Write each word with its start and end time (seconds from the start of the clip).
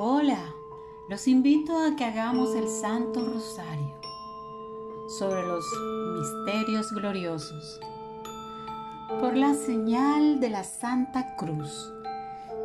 Hola, 0.00 0.54
los 1.08 1.26
invito 1.26 1.76
a 1.76 1.96
que 1.96 2.04
hagamos 2.04 2.54
el 2.54 2.68
Santo 2.68 3.24
Rosario 3.24 3.96
sobre 5.08 5.42
los 5.42 5.64
misterios 6.16 6.92
gloriosos. 6.92 7.80
Por 9.20 9.36
la 9.36 9.54
señal 9.54 10.38
de 10.38 10.50
la 10.50 10.62
Santa 10.62 11.34
Cruz, 11.34 11.92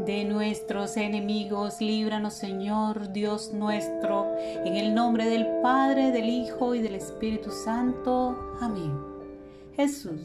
de 0.06 0.26
nuestros 0.26 0.96
enemigos, 0.96 1.82
líbranos 1.82 2.36
Señor 2.36 3.12
Dios 3.14 3.52
nuestro, 3.52 4.28
en 4.38 4.76
el 4.76 4.94
nombre 4.94 5.26
del 5.26 5.48
Padre, 5.64 6.12
del 6.12 6.30
Hijo 6.30 6.76
y 6.76 6.84
del 6.84 6.94
Espíritu 6.94 7.50
Santo. 7.50 8.54
Amén. 8.62 8.96
Jesús 9.76 10.22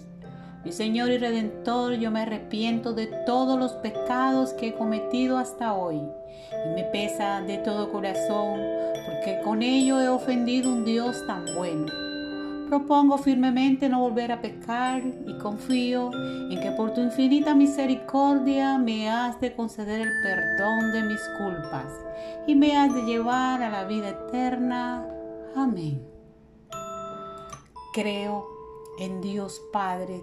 mi 0.64 0.72
Señor 0.72 1.10
y 1.10 1.18
Redentor, 1.18 1.94
yo 1.94 2.10
me 2.10 2.22
arrepiento 2.22 2.92
de 2.92 3.06
todos 3.26 3.58
los 3.58 3.72
pecados 3.74 4.52
que 4.54 4.68
he 4.68 4.74
cometido 4.74 5.38
hasta 5.38 5.74
hoy 5.74 6.02
y 6.66 6.74
me 6.74 6.84
pesa 6.84 7.40
de 7.42 7.58
todo 7.58 7.92
corazón 7.92 8.60
porque 9.06 9.40
con 9.44 9.62
ello 9.62 10.00
he 10.00 10.08
ofendido 10.08 10.72
un 10.72 10.84
Dios 10.84 11.24
tan 11.26 11.44
bueno. 11.56 11.86
Propongo 12.68 13.16
firmemente 13.16 13.88
no 13.88 14.00
volver 14.00 14.30
a 14.30 14.42
pecar 14.42 15.02
y 15.26 15.38
confío 15.38 16.10
en 16.50 16.60
que 16.60 16.70
por 16.72 16.92
tu 16.92 17.00
infinita 17.00 17.54
misericordia 17.54 18.76
me 18.76 19.08
has 19.08 19.40
de 19.40 19.54
conceder 19.54 20.02
el 20.02 20.10
perdón 20.22 20.92
de 20.92 21.02
mis 21.04 21.20
culpas 21.38 21.90
y 22.46 22.54
me 22.54 22.76
has 22.76 22.94
de 22.94 23.02
llevar 23.04 23.62
a 23.62 23.70
la 23.70 23.84
vida 23.84 24.10
eterna. 24.10 25.06
Amén. 25.56 26.06
Creo 27.94 28.46
en 28.98 29.22
Dios 29.22 29.62
Padre 29.72 30.22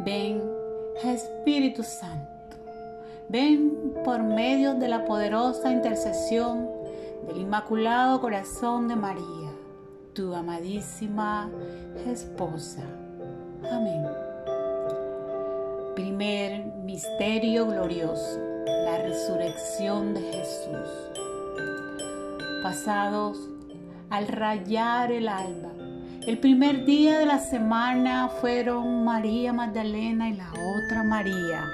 Ven, 0.00 0.42
Espíritu 1.04 1.82
Santo, 1.82 2.56
ven 3.28 3.94
por 4.04 4.22
medio 4.22 4.74
de 4.74 4.88
la 4.88 5.04
poderosa 5.04 5.70
intercesión 5.70 6.68
del 7.26 7.38
Inmaculado 7.38 8.20
Corazón 8.20 8.88
de 8.88 8.96
María, 8.96 9.50
tu 10.12 10.34
amadísima 10.34 11.50
esposa. 12.06 12.82
Amén. 13.70 14.04
Primer 15.94 16.64
misterio 16.84 17.66
glorioso, 17.66 18.38
la 18.66 18.98
resurrección 18.98 20.14
de 20.14 20.20
Jesús. 20.20 20.88
Pasados 22.62 23.38
al 24.10 24.26
rayar 24.26 25.12
el 25.12 25.28
alba, 25.28 25.73
el 26.26 26.38
primer 26.38 26.86
día 26.86 27.18
de 27.18 27.26
la 27.26 27.38
semana 27.38 28.28
fueron 28.40 29.04
María 29.04 29.52
Magdalena 29.52 30.30
y 30.30 30.34
la 30.34 30.50
otra 30.50 31.02
María 31.02 31.64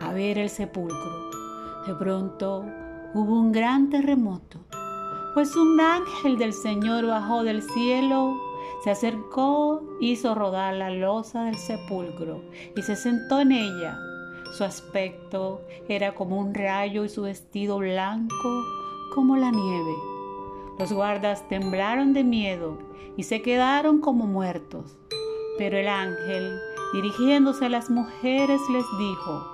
a 0.00 0.12
ver 0.12 0.36
el 0.36 0.50
sepulcro. 0.50 1.30
De 1.86 1.94
pronto 1.94 2.66
hubo 3.14 3.40
un 3.40 3.50
gran 3.50 3.88
terremoto, 3.88 4.58
pues 5.32 5.56
un 5.56 5.80
ángel 5.80 6.36
del 6.36 6.52
Señor 6.52 7.06
bajó 7.06 7.44
del 7.44 7.62
cielo, 7.62 8.38
se 8.84 8.90
acercó, 8.90 9.82
hizo 10.00 10.34
rodar 10.34 10.74
la 10.74 10.90
losa 10.90 11.44
del 11.44 11.56
sepulcro 11.56 12.42
y 12.76 12.82
se 12.82 12.94
sentó 12.94 13.40
en 13.40 13.52
ella. 13.52 13.98
Su 14.52 14.64
aspecto 14.64 15.62
era 15.88 16.14
como 16.14 16.38
un 16.38 16.52
rayo 16.52 17.04
y 17.04 17.08
su 17.08 17.22
vestido 17.22 17.78
blanco 17.78 18.64
como 19.14 19.36
la 19.38 19.50
nieve. 19.50 20.11
Los 20.78 20.92
guardas 20.92 21.48
temblaron 21.48 22.12
de 22.12 22.24
miedo 22.24 22.78
y 23.16 23.24
se 23.24 23.42
quedaron 23.42 24.00
como 24.00 24.26
muertos. 24.26 24.96
Pero 25.58 25.76
el 25.76 25.88
ángel, 25.88 26.58
dirigiéndose 26.92 27.66
a 27.66 27.68
las 27.68 27.90
mujeres, 27.90 28.60
les 28.70 28.84
dijo, 28.98 29.52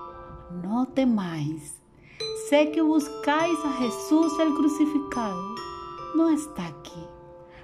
no 0.63 0.87
temáis, 0.87 1.79
sé 2.49 2.71
que 2.71 2.81
buscáis 2.81 3.59
a 3.65 3.73
Jesús 3.73 4.33
el 4.41 4.55
crucificado. 4.55 5.55
No 6.15 6.31
está 6.31 6.67
aquí, 6.67 7.05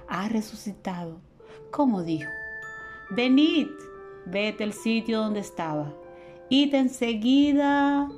ha 0.07 0.27
resucitado, 0.29 1.19
como 1.71 2.03
dijo. 2.03 2.29
Venid, 3.09 3.67
vete 4.25 4.63
al 4.63 4.73
sitio 4.73 5.19
donde 5.19 5.39
estaba. 5.39 5.93
Id 6.49 6.75
enseguida 6.75 8.09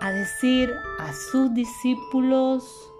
a 0.00 0.10
decir 0.10 0.72
a 0.98 1.12
sus 1.12 1.54
discípulos 1.54 2.90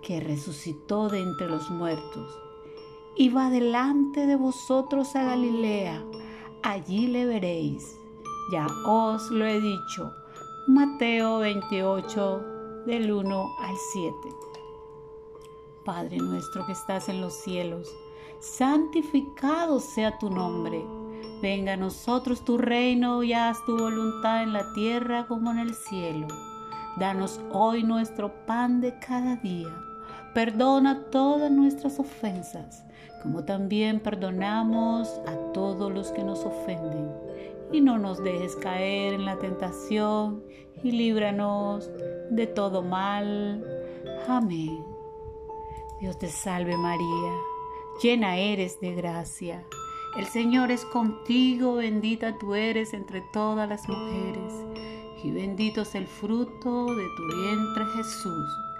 que 0.00 0.20
resucitó 0.20 1.08
de 1.08 1.20
entre 1.22 1.48
los 1.48 1.70
muertos 1.70 2.38
y 3.18 3.30
va 3.30 3.50
delante 3.50 4.26
de 4.26 4.36
vosotros 4.36 5.16
a 5.16 5.24
Galilea, 5.24 6.04
allí 6.62 7.08
le 7.08 7.26
veréis. 7.26 7.98
Ya 8.52 8.66
os 8.86 9.30
lo 9.30 9.44
he 9.44 9.60
dicho. 9.60 10.12
Mateo 10.68 11.38
28 11.40 12.84
del 12.86 13.12
1 13.12 13.56
al 13.60 13.74
7. 13.92 14.14
Padre 15.84 16.18
nuestro 16.18 16.64
que 16.64 16.72
estás 16.72 17.08
en 17.08 17.20
los 17.20 17.34
cielos, 17.34 17.88
santificado 18.38 19.80
sea 19.80 20.16
tu 20.18 20.30
nombre. 20.30 20.84
Venga 21.42 21.72
a 21.72 21.76
nosotros 21.76 22.44
tu 22.44 22.56
reino 22.56 23.22
y 23.24 23.32
haz 23.32 23.64
tu 23.64 23.76
voluntad 23.76 24.44
en 24.44 24.52
la 24.52 24.72
tierra 24.74 25.26
como 25.26 25.50
en 25.50 25.58
el 25.58 25.74
cielo. 25.74 26.28
Danos 26.98 27.40
hoy 27.50 27.82
nuestro 27.82 28.32
pan 28.46 28.80
de 28.80 28.96
cada 29.00 29.36
día. 29.36 29.87
Perdona 30.34 31.10
todas 31.10 31.50
nuestras 31.50 31.98
ofensas 31.98 32.84
como 33.22 33.44
también 33.44 34.00
perdonamos 34.00 35.08
a 35.26 35.36
todos 35.52 35.92
los 35.92 36.12
que 36.12 36.22
nos 36.22 36.44
ofenden. 36.44 37.10
Y 37.72 37.80
no 37.80 37.98
nos 37.98 38.22
dejes 38.22 38.56
caer 38.56 39.14
en 39.14 39.24
la 39.24 39.38
tentación 39.38 40.42
y 40.82 40.92
líbranos 40.92 41.90
de 42.30 42.46
todo 42.46 42.82
mal. 42.82 43.62
Amén. 44.26 44.84
Dios 46.00 46.18
te 46.18 46.28
salve 46.28 46.76
María, 46.76 47.32
llena 48.02 48.36
eres 48.36 48.80
de 48.80 48.94
gracia. 48.94 49.64
El 50.16 50.26
Señor 50.26 50.70
es 50.70 50.84
contigo, 50.86 51.74
bendita 51.74 52.38
tú 52.38 52.54
eres 52.54 52.94
entre 52.94 53.20
todas 53.32 53.68
las 53.68 53.86
mujeres, 53.88 54.54
y 55.22 55.30
bendito 55.32 55.82
es 55.82 55.94
el 55.96 56.06
fruto 56.06 56.94
de 56.94 57.04
tu 57.16 57.36
vientre 57.36 57.84
Jesús. 57.96 58.67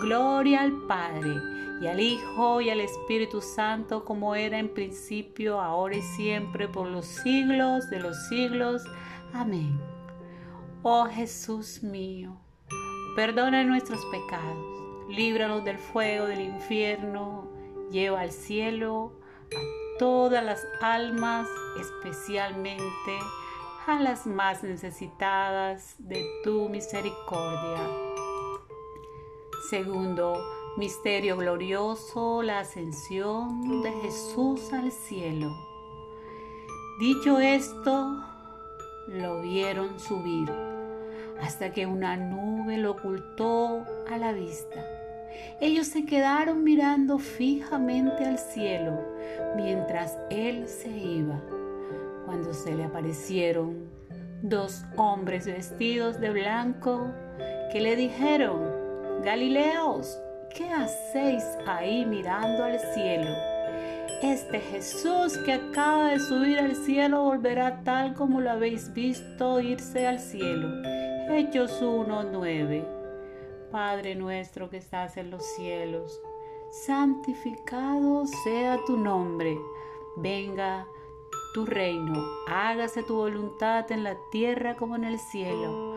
Gloria 0.00 0.62
al 0.62 0.72
Padre 0.86 1.34
y 1.80 1.86
al 1.86 2.00
Hijo 2.00 2.60
y 2.60 2.70
al 2.70 2.80
Espíritu 2.80 3.40
Santo, 3.40 4.04
como 4.04 4.34
era 4.34 4.58
en 4.58 4.72
principio, 4.72 5.60
ahora 5.60 5.96
y 5.96 6.02
siempre, 6.02 6.68
por 6.68 6.88
los 6.88 7.06
siglos 7.06 7.88
de 7.90 8.00
los 8.00 8.28
siglos. 8.28 8.82
Amén. 9.32 9.78
Oh 10.82 11.06
Jesús 11.06 11.82
mío, 11.82 12.38
perdona 13.16 13.64
nuestros 13.64 14.04
pecados, 14.06 15.08
líbranos 15.08 15.64
del 15.64 15.78
fuego 15.78 16.26
del 16.26 16.42
infierno, 16.42 17.50
lleva 17.90 18.20
al 18.20 18.30
cielo 18.30 19.20
a 19.52 19.98
todas 19.98 20.44
las 20.44 20.64
almas, 20.80 21.48
especialmente 21.80 23.18
a 23.86 24.00
las 24.00 24.26
más 24.26 24.62
necesitadas 24.62 25.96
de 25.98 26.24
tu 26.44 26.68
misericordia. 26.68 28.05
Segundo, 29.68 30.38
misterio 30.76 31.36
glorioso, 31.36 32.40
la 32.40 32.60
ascensión 32.60 33.82
de 33.82 33.90
Jesús 34.02 34.72
al 34.72 34.92
cielo. 34.92 35.50
Dicho 37.00 37.40
esto, 37.40 38.22
lo 39.08 39.42
vieron 39.42 39.98
subir 39.98 40.48
hasta 41.40 41.72
que 41.72 41.84
una 41.84 42.16
nube 42.16 42.78
lo 42.78 42.92
ocultó 42.92 43.84
a 44.08 44.16
la 44.18 44.32
vista. 44.32 44.84
Ellos 45.60 45.88
se 45.88 46.06
quedaron 46.06 46.62
mirando 46.62 47.18
fijamente 47.18 48.24
al 48.24 48.38
cielo 48.38 49.00
mientras 49.56 50.16
él 50.30 50.68
se 50.68 50.90
iba. 50.90 51.40
Cuando 52.24 52.54
se 52.54 52.72
le 52.72 52.84
aparecieron 52.84 53.88
dos 54.42 54.84
hombres 54.96 55.44
vestidos 55.46 56.20
de 56.20 56.30
blanco 56.30 57.10
que 57.72 57.80
le 57.80 57.96
dijeron, 57.96 58.75
Galileos, 59.22 60.18
¿qué 60.54 60.70
hacéis 60.70 61.44
ahí 61.66 62.04
mirando 62.04 62.64
al 62.64 62.78
cielo? 62.94 63.30
Este 64.22 64.60
Jesús 64.60 65.36
que 65.38 65.54
acaba 65.54 66.10
de 66.10 66.20
subir 66.20 66.58
al 66.58 66.74
cielo 66.74 67.24
volverá 67.24 67.82
tal 67.82 68.14
como 68.14 68.40
lo 68.40 68.50
habéis 68.50 68.92
visto 68.92 69.60
irse 69.60 70.06
al 70.06 70.18
cielo. 70.18 70.68
Hechos 71.28 71.82
1.9 71.82 72.96
Padre 73.70 74.14
nuestro 74.14 74.70
que 74.70 74.78
estás 74.78 75.16
en 75.16 75.30
los 75.30 75.44
cielos, 75.56 76.20
santificado 76.86 78.26
sea 78.44 78.78
tu 78.86 78.96
nombre. 78.96 79.58
Venga 80.16 80.86
tu 81.52 81.66
reino, 81.66 82.22
hágase 82.48 83.02
tu 83.02 83.16
voluntad 83.16 83.90
en 83.90 84.04
la 84.04 84.16
tierra 84.30 84.76
como 84.76 84.96
en 84.96 85.04
el 85.04 85.18
cielo. 85.18 85.96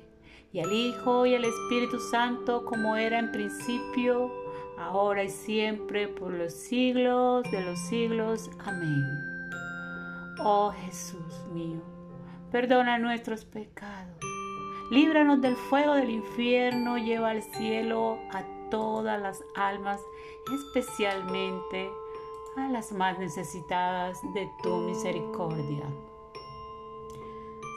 y 0.53 0.59
al 0.59 0.71
Hijo, 0.71 1.25
y 1.25 1.35
al 1.35 1.45
Espíritu 1.45 1.99
Santo, 1.99 2.65
como 2.65 2.95
era 2.95 3.19
en 3.19 3.31
principio, 3.31 4.31
ahora 4.77 5.23
y 5.23 5.29
siempre, 5.29 6.07
por 6.07 6.33
los 6.33 6.53
siglos 6.53 7.49
de 7.51 7.61
los 7.61 7.79
siglos. 7.79 8.49
Amén. 8.59 9.03
Oh 10.43 10.71
Jesús 10.71 11.45
mío, 11.53 11.81
perdona 12.51 12.97
nuestros 12.97 13.45
pecados, 13.45 14.17
líbranos 14.89 15.39
del 15.41 15.55
fuego 15.55 15.93
del 15.93 16.09
infierno, 16.09 16.97
lleva 16.97 17.29
al 17.29 17.43
cielo 17.43 18.17
a 18.31 18.43
todas 18.71 19.21
las 19.21 19.43
almas, 19.55 20.01
especialmente 20.51 21.91
a 22.57 22.67
las 22.69 22.91
más 22.91 23.19
necesitadas 23.19 24.19
de 24.33 24.49
tu 24.63 24.77
misericordia. 24.77 25.83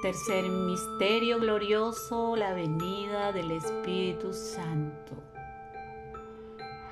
Tercer 0.05 0.45
misterio 0.51 1.41
glorioso, 1.41 2.37
la 2.37 2.53
venida 2.53 3.33
del 3.33 3.53
Espíritu 3.53 4.35
Santo. 4.35 5.15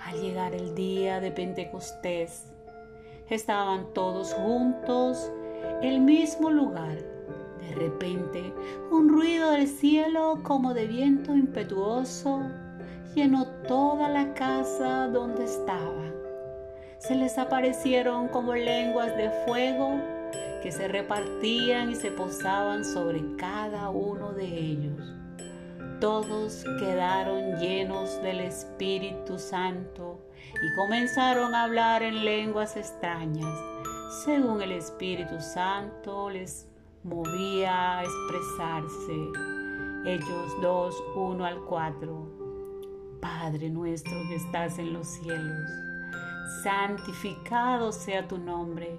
Al 0.06 0.18
llegar 0.18 0.54
el 0.54 0.74
día 0.74 1.20
de 1.20 1.30
Pentecostés, 1.30 2.50
estaban 3.28 3.92
todos 3.92 4.32
juntos 4.32 5.30
el 5.82 6.00
mismo 6.00 6.50
lugar. 6.50 6.96
De 7.60 7.74
repente, 7.74 8.50
un 8.90 9.10
ruido 9.10 9.50
del 9.50 9.68
cielo 9.68 10.40
como 10.42 10.72
de 10.72 10.86
viento 10.86 11.34
impetuoso 11.34 12.40
llenó 13.14 13.46
toda 13.68 14.08
la 14.08 14.32
casa 14.32 15.08
donde 15.08 15.44
estaban. 15.44 16.14
Se 16.96 17.14
les 17.14 17.36
aparecieron 17.36 18.28
como 18.28 18.54
lenguas 18.54 19.14
de 19.18 19.30
fuego 19.44 20.00
que 20.62 20.72
se 20.72 20.88
repartían 20.88 21.90
y 21.90 21.94
se 21.94 22.10
posaban 22.10 22.84
sobre 22.84 23.36
cada 23.36 23.90
uno 23.90 24.32
de 24.32 24.46
ellos. 24.46 25.00
Todos 26.00 26.64
quedaron 26.78 27.58
llenos 27.60 28.20
del 28.22 28.40
Espíritu 28.40 29.38
Santo 29.38 30.20
y 30.54 30.74
comenzaron 30.76 31.54
a 31.54 31.64
hablar 31.64 32.02
en 32.02 32.24
lenguas 32.24 32.76
extrañas 32.76 33.72
según 34.24 34.60
el 34.60 34.72
Espíritu 34.72 35.40
Santo 35.40 36.28
les 36.28 36.68
movía 37.02 37.98
a 37.98 38.04
expresarse. 38.04 39.14
Hechos 40.04 40.60
2, 40.60 40.94
1 41.16 41.44
al 41.44 41.60
4. 41.64 43.18
Padre 43.20 43.70
nuestro 43.70 44.12
que 44.28 44.36
estás 44.36 44.78
en 44.78 44.92
los 44.92 45.06
cielos, 45.06 45.70
santificado 46.62 47.90
sea 47.90 48.28
tu 48.28 48.36
nombre, 48.36 48.98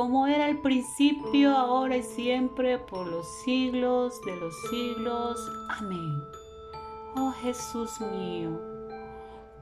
como 0.00 0.26
era 0.26 0.46
al 0.46 0.56
principio, 0.56 1.54
ahora 1.54 1.98
y 1.98 2.02
siempre, 2.02 2.78
por 2.78 3.06
los 3.06 3.26
siglos 3.44 4.18
de 4.24 4.34
los 4.34 4.54
siglos. 4.70 5.38
Amén. 5.78 6.24
Oh 7.16 7.30
Jesús 7.42 8.00
mío, 8.00 8.58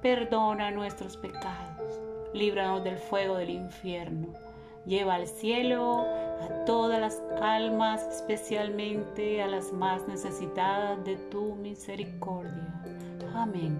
perdona 0.00 0.70
nuestros 0.70 1.16
pecados, 1.16 2.00
líbranos 2.32 2.84
del 2.84 2.98
fuego 2.98 3.34
del 3.34 3.50
infierno, 3.50 4.28
lleva 4.86 5.16
al 5.16 5.26
cielo 5.26 6.06
a 6.40 6.64
todas 6.66 7.00
las 7.00 7.20
almas, 7.42 8.00
especialmente 8.02 9.42
a 9.42 9.48
las 9.48 9.72
más 9.72 10.06
necesitadas 10.06 11.04
de 11.04 11.16
tu 11.16 11.56
misericordia. 11.56 12.80
Amén. 13.34 13.76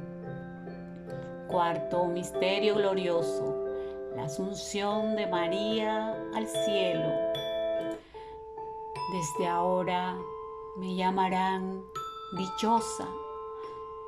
Cuarto 1.47 2.07
misterio 2.07 2.75
glorioso, 2.75 3.64
la 4.16 4.25
asunción 4.25 5.14
de 5.14 5.29
María 5.29 6.17
al 6.35 6.47
cielo. 6.47 7.09
Desde 9.12 9.47
ahora 9.47 10.17
me 10.77 10.95
llamarán 10.95 11.83
dichosa 12.37 13.09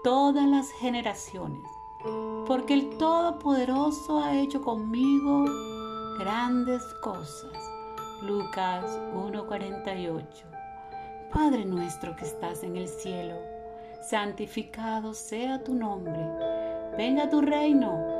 todas 0.03 0.47
las 0.47 0.71
generaciones, 0.73 1.65
porque 2.47 2.75
el 2.75 2.97
Todopoderoso 2.99 4.21
ha 4.21 4.39
hecho 4.39 4.61
conmigo 4.61 5.45
grandes 6.19 6.83
cosas. 7.03 7.57
Lucas 8.23 8.85
1:48 9.15 10.51
Padre 11.33 11.65
nuestro 11.65 12.17
que 12.17 12.25
estás 12.25 12.65
en 12.65 12.77
el 12.77 12.89
cielo, 12.89 13.37
santificado 14.03 15.15
sea 15.15 15.63
tu 15.63 15.75
nombre, 15.75 16.19
venga 16.97 17.31
tu 17.31 17.41
reino, 17.41 18.20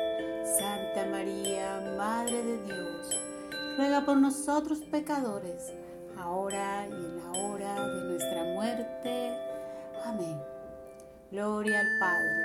Santa 0.57 1.05
María, 1.09 1.81
Madre 1.97 2.43
de 2.43 2.63
Dios, 2.63 3.19
ruega 3.77 4.03
por 4.03 4.17
nosotros 4.17 4.79
pecadores, 4.91 5.71
ahora 6.17 6.87
y 6.87 6.91
en 6.91 7.17
la 7.17 7.31
hora 7.39 7.87
de 7.87 8.03
nuestra 8.09 8.43
muerte. 8.43 9.37
Amén. 10.03 10.41
Gloria 11.31 11.79
al 11.79 11.99
Padre, 11.99 12.43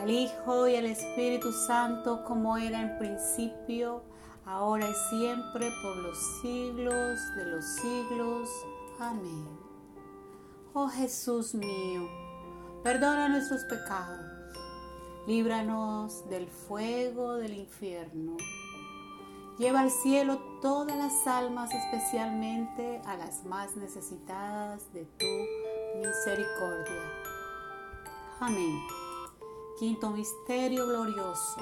al 0.00 0.10
Hijo 0.10 0.68
y 0.68 0.76
al 0.76 0.86
Espíritu 0.86 1.52
Santo, 1.66 2.24
como 2.24 2.56
era 2.56 2.80
en 2.80 2.98
principio, 2.98 4.02
ahora 4.46 4.88
y 4.88 4.94
siempre, 5.10 5.70
por 5.82 5.96
los 5.96 6.18
siglos 6.40 7.18
de 7.36 7.44
los 7.44 7.64
siglos. 7.64 8.48
Amén. 9.00 9.46
Oh 10.72 10.88
Jesús 10.88 11.54
mío, 11.54 12.08
perdona 12.82 13.28
nuestros 13.28 13.64
pecados 13.64 14.35
líbranos 15.26 16.28
del 16.28 16.48
fuego 16.48 17.34
del 17.34 17.54
infierno. 17.54 18.36
Lleva 19.58 19.80
al 19.80 19.90
cielo 19.90 20.38
todas 20.60 20.96
las 20.96 21.26
almas, 21.26 21.70
especialmente 21.74 23.00
a 23.06 23.16
las 23.16 23.44
más 23.44 23.74
necesitadas 23.76 24.92
de 24.92 25.04
tu 25.04 25.26
misericordia. 25.96 27.02
Amén. 28.38 28.80
Quinto 29.78 30.10
misterio 30.10 30.86
glorioso. 30.86 31.60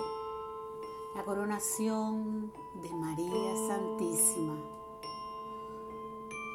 La 1.14 1.22
coronación 1.24 2.53
de 2.83 2.90
María 2.90 3.57
Santísima. 3.68 4.57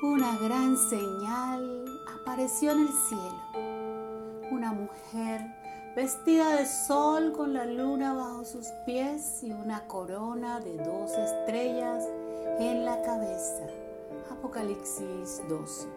Una 0.04 0.38
gran 0.38 0.78
señal 0.78 1.86
apareció 2.22 2.72
en 2.74 2.80
el 2.82 2.90
cielo. 2.90 4.50
Una 4.52 4.74
mujer 4.74 5.59
vestida 5.96 6.56
de 6.56 6.66
sol 6.66 7.34
con 7.36 7.54
la 7.54 7.66
luna 7.66 8.14
bajo 8.14 8.46
sus 8.46 8.68
pies 8.86 9.44
y 9.44 9.52
una 9.52 9.88
corona 9.88 10.60
de 10.60 10.78
dos 10.78 11.12
estrellas 11.12 12.08
en 12.60 12.86
la 12.86 13.02
cabeza. 13.02 13.66
Apocalipsis 14.32 15.42
12. 15.50 15.88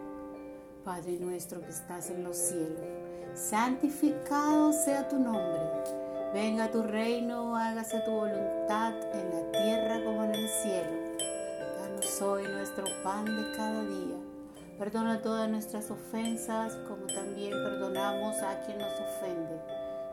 Padre 0.83 1.17
nuestro 1.19 1.61
que 1.61 1.69
estás 1.69 2.09
en 2.09 2.23
los 2.23 2.35
cielos, 2.35 2.81
santificado 3.35 4.73
sea 4.73 5.07
tu 5.07 5.17
nombre. 5.17 5.61
Venga 6.33 6.71
tu 6.71 6.81
reino, 6.81 7.55
hágase 7.55 7.99
tu 7.99 8.11
voluntad 8.11 8.93
en 9.13 9.29
la 9.29 9.51
tierra 9.51 10.03
como 10.03 10.23
en 10.23 10.35
el 10.35 10.49
cielo. 10.49 10.91
Danos 11.79 12.21
hoy 12.21 12.43
nuestro 12.47 12.85
pan 13.03 13.25
de 13.25 13.55
cada 13.55 13.83
día. 13.83 14.17
Perdona 14.79 15.21
todas 15.21 15.47
nuestras 15.49 15.89
ofensas 15.91 16.75
como 16.87 17.05
también 17.05 17.51
perdonamos 17.51 18.35
a 18.41 18.59
quien 18.65 18.79
nos 18.79 18.93
ofende. 18.99 19.82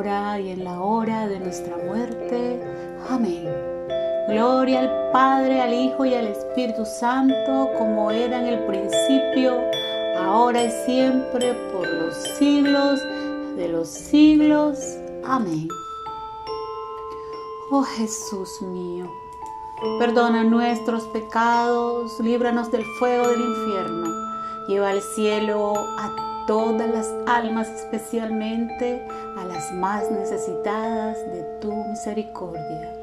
y 0.00 0.50
en 0.50 0.64
la 0.64 0.80
hora 0.80 1.28
de 1.28 1.38
nuestra 1.38 1.76
muerte. 1.76 2.58
Amén. 3.10 3.46
Gloria 4.28 4.80
al 4.80 5.10
Padre, 5.12 5.60
al 5.60 5.74
Hijo 5.74 6.06
y 6.06 6.14
al 6.14 6.26
Espíritu 6.28 6.86
Santo, 6.86 7.68
como 7.76 8.10
era 8.10 8.40
en 8.40 8.46
el 8.46 8.64
principio, 8.66 9.60
ahora 10.16 10.64
y 10.64 10.70
siempre, 10.86 11.52
por 11.72 11.86
los 11.86 12.14
siglos 12.38 12.98
de 13.56 13.68
los 13.68 13.88
siglos. 13.88 14.78
Amén. 15.22 15.68
Oh 17.70 17.82
Jesús 17.82 18.62
mío 18.62 19.06
Perdona 19.98 20.44
nuestros 20.44 21.04
pecados, 21.04 22.18
líbranos 22.20 22.70
del 22.70 22.84
fuego 22.98 23.28
del 23.28 23.40
infierno. 23.40 24.09
Lleva 24.68 24.90
al 24.90 25.00
cielo 25.00 25.74
a 25.98 26.44
todas 26.46 26.88
las 26.88 27.12
almas, 27.26 27.68
especialmente 27.68 29.06
a 29.38 29.44
las 29.44 29.72
más 29.72 30.10
necesitadas 30.10 31.16
de 31.32 31.42
tu 31.60 31.72
misericordia. 31.72 32.94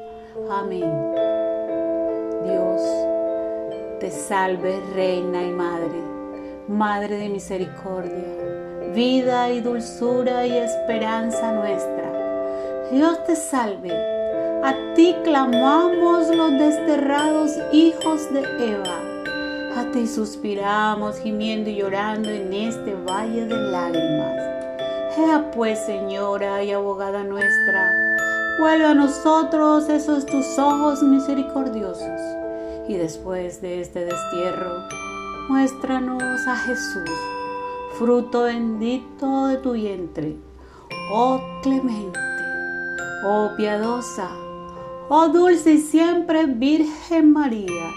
Amén. 0.50 0.90
Dios 2.44 2.82
te 4.00 4.10
salve, 4.10 4.80
Reina 4.94 5.42
y 5.42 5.52
Madre, 5.52 6.02
Madre 6.68 7.16
de 7.16 7.28
misericordia, 7.28 8.92
vida 8.94 9.50
y 9.50 9.60
dulzura 9.60 10.46
y 10.46 10.56
esperanza 10.56 11.52
nuestra. 11.52 12.88
Dios 12.90 13.24
te 13.24 13.36
salve 13.36 14.18
a 14.62 14.74
ti 14.94 15.14
clamamos 15.22 16.28
los 16.34 16.50
desterrados 16.58 17.52
hijos 17.72 18.32
de 18.32 18.40
Eva. 18.40 19.07
A 19.76 19.90
ti 19.92 20.06
suspiramos 20.06 21.18
gimiendo 21.18 21.70
y 21.70 21.76
llorando 21.76 22.30
en 22.30 22.52
este 22.52 22.94
valle 22.94 23.46
de 23.46 23.54
lágrimas. 23.54 24.48
Ea 25.16 25.50
pues, 25.54 25.78
Señora 25.84 26.62
y 26.62 26.72
abogada 26.72 27.22
nuestra, 27.24 27.90
Vuelve 28.58 28.86
a 28.86 28.94
nosotros 28.94 29.88
esos 29.88 30.26
tus 30.26 30.58
ojos 30.58 31.00
misericordiosos. 31.00 32.20
Y 32.88 32.94
después 32.94 33.62
de 33.62 33.80
este 33.80 34.04
destierro, 34.04 34.82
muéstranos 35.48 36.44
a 36.44 36.56
Jesús, 36.56 37.10
fruto 37.96 38.44
bendito 38.44 39.46
de 39.46 39.58
tu 39.58 39.72
vientre. 39.74 40.36
Oh 41.12 41.40
clemente, 41.62 42.18
oh 43.24 43.50
piadosa, 43.56 44.28
oh 45.08 45.28
dulce 45.28 45.74
y 45.74 45.78
siempre 45.78 46.46
Virgen 46.46 47.32
María. 47.32 47.92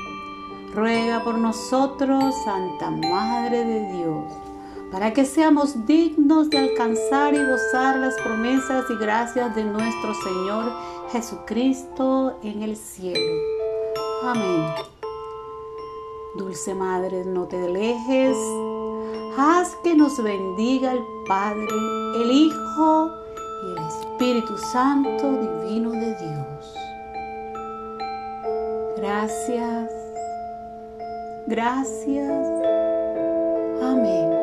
Ruega 0.73 1.23
por 1.23 1.37
nosotros, 1.37 2.33
Santa 2.45 2.89
Madre 2.89 3.65
de 3.65 3.93
Dios 3.93 4.51
para 4.91 5.13
que 5.13 5.25
seamos 5.25 5.85
dignos 5.85 6.49
de 6.49 6.57
alcanzar 6.57 7.33
y 7.33 7.37
gozar 7.37 7.95
las 7.97 8.15
promesas 8.15 8.83
y 8.89 8.95
gracias 8.95 9.55
de 9.55 9.63
nuestro 9.63 10.13
Señor 10.13 10.73
Jesucristo 11.11 12.37
en 12.43 12.61
el 12.61 12.75
cielo. 12.75 13.41
Amén. 14.23 14.65
Dulce 16.35 16.75
Madre, 16.75 17.23
no 17.25 17.47
te 17.47 17.63
alejes. 17.63 18.37
Haz 19.37 19.75
que 19.81 19.95
nos 19.95 20.21
bendiga 20.21 20.91
el 20.91 21.03
Padre, 21.25 21.67
el 22.17 22.31
Hijo 22.31 23.09
y 23.63 23.71
el 23.71 23.87
Espíritu 23.87 24.57
Santo 24.57 25.31
divino 25.31 25.91
de 25.91 26.15
Dios. 26.17 26.75
Gracias. 28.97 30.00
Gracias. 31.51 32.47
Amén. 33.81 34.40